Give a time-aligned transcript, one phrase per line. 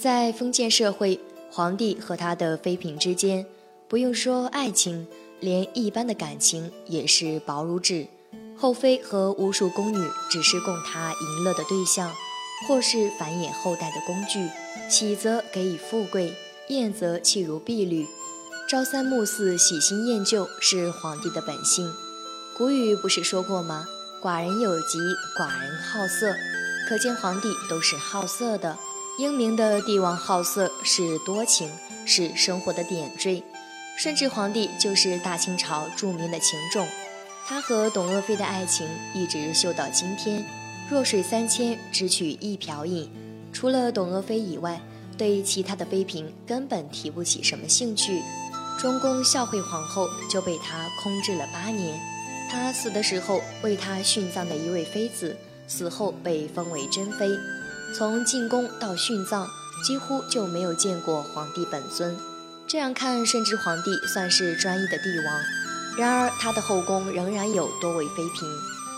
[0.00, 3.44] 在封建社会，皇帝和他的妃嫔之间，
[3.86, 5.06] 不用说爱情，
[5.40, 8.06] 连一般的感情也是薄如纸。
[8.56, 12.10] 后妃和无数宫女只是供他淫乐的对象，
[12.66, 14.48] 或是繁衍后代的工具。
[14.88, 16.34] 喜则给予富贵，
[16.68, 18.06] 厌则弃如敝履。
[18.70, 21.92] 朝三暮四，喜新厌旧是皇帝的本性。
[22.56, 23.84] 古语不是说过吗？
[24.22, 24.98] 寡人有疾，
[25.38, 26.34] 寡人好色。
[26.88, 28.78] 可见皇帝都是好色的。
[29.20, 31.68] 英明的帝王好色是多情，
[32.06, 33.42] 是生活的点缀。
[33.94, 36.88] 顺治皇帝就是大清朝著名的情种，
[37.46, 40.42] 他和董鄂妃的爱情一直秀到今天。
[40.90, 43.10] 弱水三千，只取一瓢饮。
[43.52, 44.80] 除了董鄂妃以外，
[45.18, 48.22] 对其他的妃嫔根本提不起什么兴趣。
[48.78, 52.00] 中宫孝惠皇后就被他空置了八年。
[52.50, 55.36] 他死的时候，为他殉葬的一位妃子，
[55.68, 57.28] 死后被封为珍妃。
[57.92, 59.48] 从进宫到殉葬，
[59.84, 62.16] 几乎就没有见过皇帝本尊。
[62.66, 65.40] 这样看，顺治皇帝算是专一的帝王。
[65.98, 68.48] 然而，他的后宫仍然有多位妃嫔。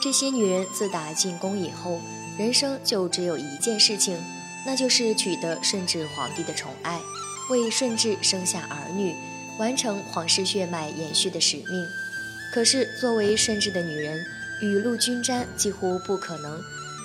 [0.00, 2.00] 这些女人自打进宫以后，
[2.38, 4.16] 人生就只有一件事情，
[4.64, 7.00] 那就是取得顺治皇帝的宠爱，
[7.50, 9.14] 为顺治生下儿女，
[9.58, 11.86] 完成皇室血脉延续的使命。
[12.54, 14.24] 可是，作为顺治的女人，
[14.62, 16.58] 雨露均沾几乎不可能。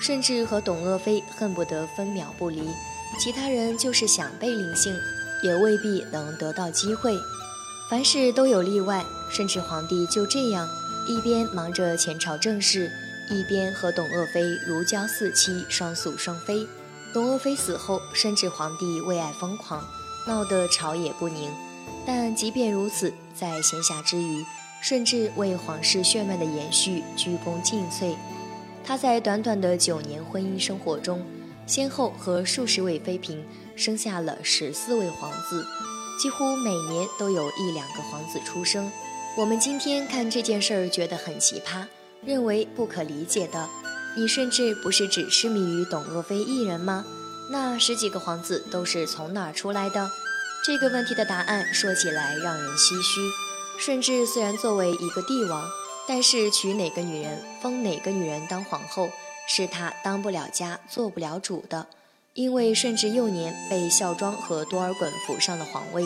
[0.00, 2.62] 甚至和董鄂妃恨不得分秒不离，
[3.18, 4.96] 其他人就是想被临幸，
[5.42, 7.16] 也未必能得到机会。
[7.90, 10.68] 凡事都有例外，顺治皇帝就这样，
[11.06, 12.90] 一边忙着前朝政事，
[13.28, 16.66] 一边和董鄂妃如胶似漆，双宿双飞。
[17.12, 19.84] 董鄂妃死后，顺治皇帝为爱疯狂，
[20.26, 21.50] 闹得朝野不宁。
[22.06, 24.44] 但即便如此，在闲暇之余，
[24.80, 28.14] 顺治为皇室血脉的延续鞠躬尽瘁。
[28.90, 31.24] 他在短短的九年婚姻生活中，
[31.64, 33.46] 先后和数十位妃嫔
[33.76, 35.64] 生下了十四位皇子，
[36.20, 38.90] 几乎每年都有一两个皇子出生。
[39.36, 41.84] 我们今天看这件事儿觉得很奇葩，
[42.24, 43.68] 认为不可理解的。
[44.16, 47.04] 你甚至不是只痴迷于董鄂妃一人吗？
[47.52, 50.10] 那十几个皇子都是从哪儿出来的？
[50.66, 53.20] 这个问题的答案说起来让人唏嘘。
[53.78, 55.70] 顺治虽然作为一个帝王，
[56.12, 59.10] 但是娶哪个女人，封哪个女人当皇后，
[59.46, 61.86] 是他当不了家、做不了主的。
[62.34, 66.04] 因为顺治幼年被孝庄和多尔衮扶上了皇位，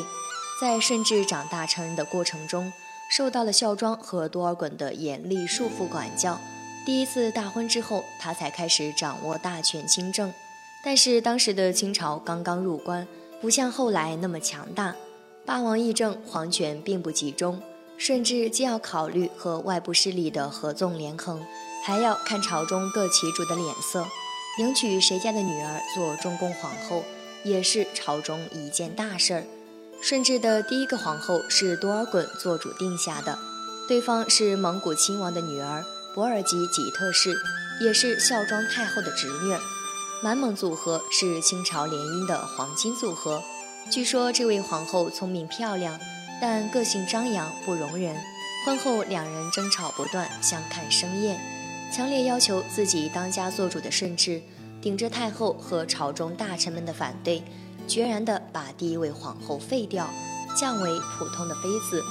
[0.60, 2.70] 在顺治长大成人的过程中，
[3.10, 6.38] 受到了孝庄和多尔衮的严厉束缚管教。
[6.84, 10.34] 第一次大婚之后，他才开始掌握大权亲政。
[10.84, 13.08] 但是当时的清朝刚刚入关，
[13.40, 14.94] 不像后来那么强大，
[15.46, 17.62] 八王议政，皇权并不集中。
[17.96, 21.44] 顺治既要考虑和外部势力的合纵连横，
[21.84, 24.06] 还要看朝中各旗主的脸色，
[24.58, 27.04] 迎娶谁家的女儿做中宫皇后，
[27.44, 29.44] 也是朝中一件大事儿。
[30.02, 33.38] 顺治的第一个皇后是多尔衮做主定下的，
[33.88, 35.82] 对方是蒙古亲王的女儿
[36.14, 37.34] 博尔济吉特氏，
[37.80, 39.56] 也是孝庄太后的侄女。
[40.22, 43.42] 满蒙组合是清朝联姻的黄金组合。
[43.90, 45.98] 据说这位皇后聪明漂亮。
[46.40, 48.16] 但个性张扬不容人，
[48.64, 51.38] 婚后两人争吵不断，相看生厌。
[51.92, 54.42] 强烈要求自己当家做主的顺治，
[54.82, 57.42] 顶着太后和朝中大臣们的反对，
[57.86, 60.10] 决然地把第一位皇后废掉，
[60.58, 62.02] 降为普通的妃子。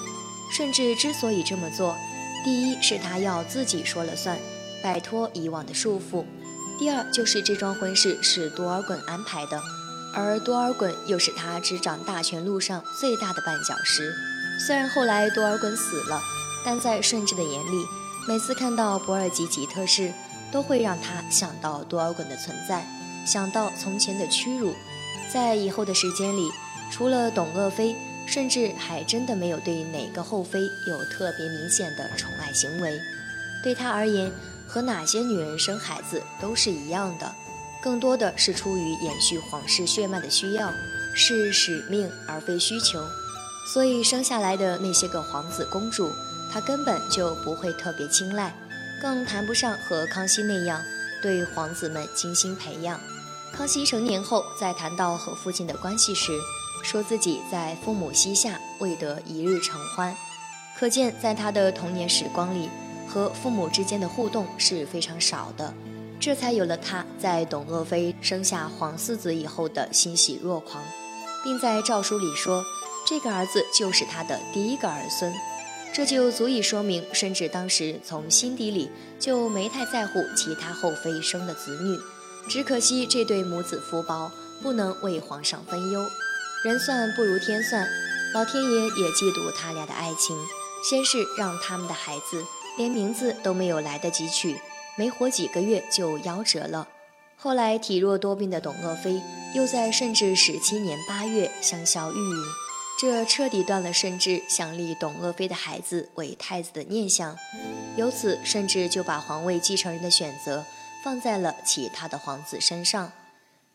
[0.51, 1.95] 顺治之所以这么做，
[2.43, 4.37] 第一是他要自己说了算，
[4.81, 6.23] 摆脱以往的束缚；
[6.79, 9.61] 第二就是这桩婚事是多尔衮安排的。
[10.13, 14.13] 而多尔衮又是他执掌大权路上最大的绊脚石。
[14.65, 16.21] 虽然后来多尔衮死了，
[16.63, 17.85] 但在顺治的眼里，
[18.27, 20.13] 每次看到博尔济吉特氏，
[20.51, 22.85] 都会让他想到多尔衮的存在，
[23.25, 24.73] 想到从前的屈辱。
[25.31, 26.51] 在以后的时间里，
[26.91, 27.95] 除了董鄂妃，
[28.27, 33.01] 顺治还真的没有对哪个后妃有特别明显的宠爱行为。
[33.63, 34.31] 对他而言，
[34.67, 37.33] 和哪些女人生孩子都是一样的。
[37.83, 40.71] 更多的是出于延续皇室血脉的需要，
[41.13, 43.05] 是使命而非需求，
[43.73, 46.09] 所以生下来的那些个皇子公主，
[46.49, 48.55] 他根本就不会特别青睐，
[49.01, 50.81] 更谈不上和康熙那样
[51.21, 52.97] 对皇子们精心培养。
[53.51, 56.31] 康熙成年后，在谈到和父亲的关系时，
[56.83, 60.15] 说自己在父母膝下未得一日承欢，
[60.79, 62.69] 可见在他的童年时光里，
[63.09, 65.73] 和父母之间的互动是非常少的。
[66.25, 70.81] 这才有了他在董鄂妃生下皇四子以后的欣喜若狂，
[71.43, 72.63] 并在诏书里说，
[73.05, 75.33] 这个儿子就是他的第一个儿孙，
[75.93, 78.89] 这就足以说明顺治当时从心底里
[79.19, 81.99] 就没太在乎其他后妃生的子女。
[82.47, 84.31] 只可惜这对母子福薄，
[84.61, 86.05] 不能为皇上分忧。
[86.63, 87.85] 人算不如天算，
[88.33, 90.37] 老天爷也嫉妒他俩的爱情，
[90.89, 92.45] 先是让他们的孩子
[92.77, 94.57] 连名字都没有来得及取，
[94.97, 96.87] 没活几个月就夭折了。
[97.35, 99.21] 后来体弱多病的董鄂妃
[99.53, 102.45] 又在顺治十七年八月香消玉殒，
[102.99, 107.37] 这彻底断了顺治想立董鄂妃的孩子为太子的念想。
[107.97, 110.63] 由此，顺治就把皇位继承人的选择
[111.03, 113.11] 放在了其他的皇子身上。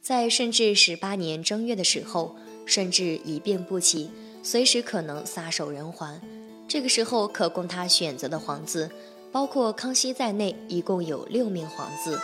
[0.00, 4.10] 在顺治十八年正月的时候，顺治一病不起，
[4.42, 6.20] 随时可能撒手人寰。
[6.66, 8.90] 这个时候，可供他选择的皇子，
[9.30, 12.20] 包括康熙在内，一共有六名皇子。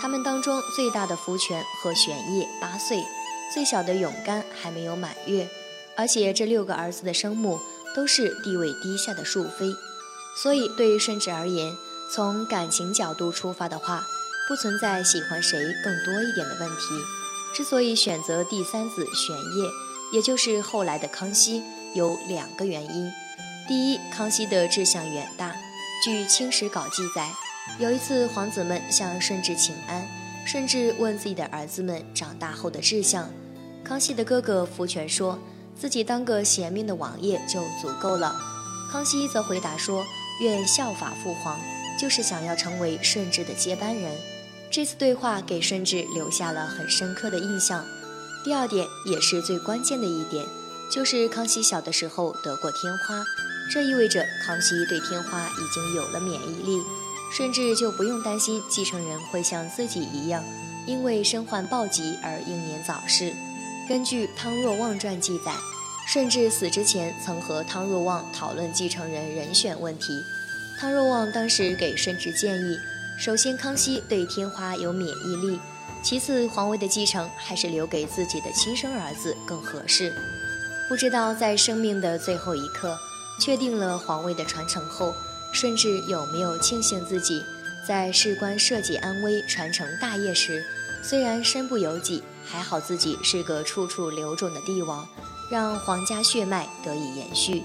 [0.00, 3.02] 他们当中最大的福全和玄烨八岁，
[3.52, 5.48] 最小的永干还没有满月，
[5.96, 7.58] 而且这六个儿子的生母
[7.94, 9.74] 都是地位低下的庶妃，
[10.42, 11.74] 所以对于顺治而言，
[12.10, 14.04] 从感情角度出发的话，
[14.48, 16.76] 不存在喜欢谁更多一点的问题。
[17.54, 19.70] 之所以选择第三子玄烨，
[20.12, 21.62] 也就是后来的康熙，
[21.94, 23.10] 有两个原因：
[23.66, 25.54] 第一，康熙的志向远大，
[26.04, 27.32] 据《清史稿》记载。
[27.78, 30.06] 有一次，皇子们向顺治请安，
[30.44, 33.30] 顺治问自己的儿子们长大后的志向。
[33.82, 35.38] 康熙的哥哥福全说
[35.74, 38.36] 自己当个贤明的王爷就足够了。
[38.92, 40.04] 康熙则回答说，
[40.42, 41.58] 愿效法父皇，
[41.98, 44.12] 就是想要成为顺治的接班人。
[44.70, 47.82] 这次对话给顺治留下了很深刻的印象。
[48.44, 50.44] 第二点，也是最关键的一点，
[50.92, 53.24] 就是康熙小的时候得过天花，
[53.70, 56.82] 这意味着康熙对天花已经有了免疫力。
[57.32, 60.44] 顺治就不用担心继承人会像自己一样，
[60.86, 63.32] 因为身患暴疾而英年早逝。
[63.88, 65.52] 根据汤若望传记载，
[66.06, 70.22] 顺治死之前曾和汤若望讨论继承人人选问题。
[70.78, 72.78] 汤若望当时给顺治建议：
[73.18, 75.58] 首先，康熙对天花有免疫力；
[76.04, 80.14] 其次，皇位的继承还是留给自己的亲生儿子更合适。
[80.88, 82.96] 不知道在生命的最后一刻，
[83.38, 85.14] 确定了皇位的传承后。
[85.52, 87.40] 顺治有没有庆幸自己
[87.86, 90.64] 在事关社稷安危、传承大业时，
[91.00, 95.06] 虽然身不由己，还好自己是个处处留种的帝王，
[95.48, 97.62] 让皇家血脉得以延续。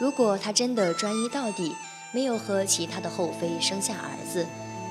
[0.00, 1.74] 如果他真的专一到底，
[2.10, 4.46] 没有和其他的后妃生下儿子，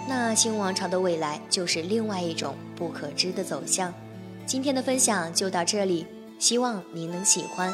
[0.08, 3.92] 那清王朝的未来就是另外一种不可知的走向。
[4.46, 6.06] 今天的分享就到这里，
[6.38, 7.74] 希望您能喜欢。